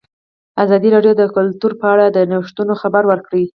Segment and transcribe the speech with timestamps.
[0.63, 3.43] ازادي راډیو د کلتور په اړه د نوښتونو خبر ورکړی.